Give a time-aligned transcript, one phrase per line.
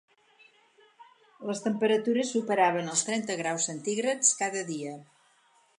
[1.49, 4.99] Les temperatures superaven els trenta graus centígrads cada dia.